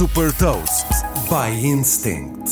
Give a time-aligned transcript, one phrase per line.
[0.00, 0.86] Super Toast
[1.28, 2.50] by Instinct.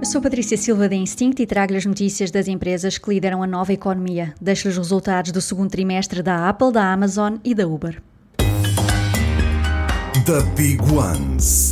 [0.00, 3.46] Eu sou Patrícia Silva da Instinct e trago-lhe as notícias das empresas que lideram a
[3.46, 4.34] nova economia.
[4.38, 8.02] Deixo-lhe os resultados do segundo trimestre da Apple, da Amazon e da Uber.
[10.26, 11.69] The Big Ones.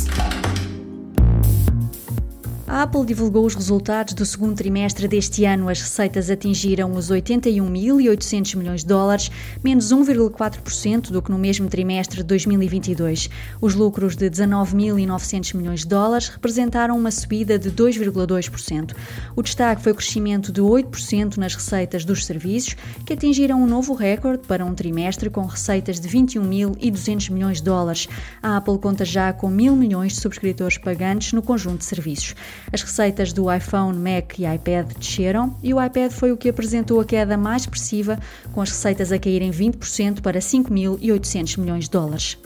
[2.71, 5.69] A Apple divulgou os resultados do segundo trimestre deste ano.
[5.69, 9.31] As receitas atingiram os 81.800 milhões de dólares,
[9.63, 13.27] menos 1,4% do que no mesmo trimestre de 2022.
[13.59, 18.95] Os lucros de 19.900 milhões de dólares representaram uma subida de 2,2%.
[19.35, 23.95] O destaque foi o crescimento de 8% nas receitas dos serviços, que atingiram um novo
[23.95, 28.07] recorde para um trimestre com receitas de 21.200 milhões de dólares.
[28.43, 32.35] A Apple conta já com mil milhões de subscritores pagantes no conjunto de serviços.
[32.71, 36.99] As receitas do iPhone, Mac e iPad desceram e o iPad foi o que apresentou
[36.99, 38.19] a queda mais expressiva,
[38.53, 42.37] com as receitas a caírem 20% para 5.800 milhões de dólares.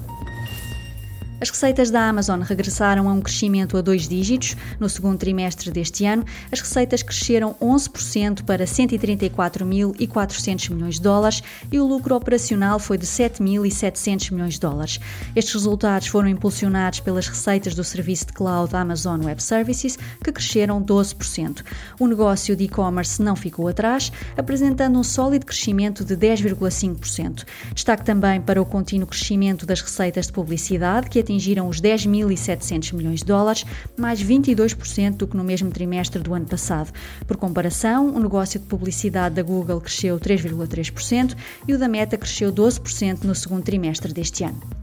[1.43, 4.55] As receitas da Amazon regressaram a um crescimento a dois dígitos.
[4.79, 11.81] No segundo trimestre deste ano, as receitas cresceram 11% para 134.400 milhões de dólares e
[11.81, 15.01] o lucro operacional foi de 7.700 milhões de dólares.
[15.35, 20.81] Estes resultados foram impulsionados pelas receitas do serviço de cloud Amazon Web Services, que cresceram
[20.81, 21.61] 12%.
[21.99, 27.43] O negócio de e-commerce não ficou atrás, apresentando um sólido crescimento de 10,5%.
[27.73, 32.93] Destaque também para o contínuo crescimento das receitas de publicidade, que atingiram atingiram os 10.700
[32.93, 33.65] milhões de dólares,
[33.97, 36.91] mais 22% do que no mesmo trimestre do ano passado.
[37.27, 41.35] Por comparação, o negócio de publicidade da Google cresceu 3,3%
[41.67, 44.82] e o da Meta cresceu 12% no segundo trimestre deste ano.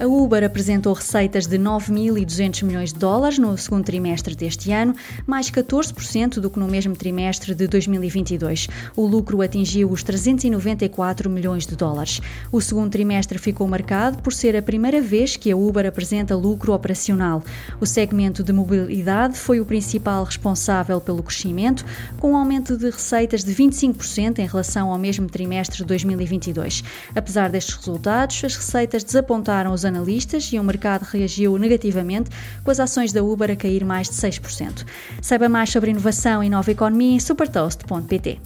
[0.00, 4.94] A Uber apresentou receitas de 9.200 milhões de dólares no segundo trimestre deste ano,
[5.26, 8.66] mais 14% do que no mesmo trimestre de 2022.
[8.96, 12.18] O lucro atingiu os 394 milhões de dólares.
[12.50, 16.72] O segundo trimestre ficou marcado por ser a primeira vez que a Uber apresenta lucro
[16.72, 17.42] operacional.
[17.78, 21.84] O segmento de mobilidade foi o principal responsável pelo crescimento,
[22.18, 26.82] com um aumento de receitas de 25% em relação ao mesmo trimestre de 2022.
[27.14, 32.30] Apesar destes resultados, as receitas desapontaram os analistas e o mercado reagiu negativamente,
[32.64, 34.86] com as ações da Uber a cair mais de 6%.
[35.20, 38.40] Saiba mais sobre inovação e nova economia em supertoast.pt.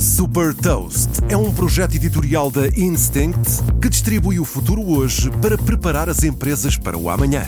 [0.00, 6.08] Super Toast é um projeto editorial da Instinct que distribui o futuro hoje para preparar
[6.08, 7.46] as empresas para o amanhã.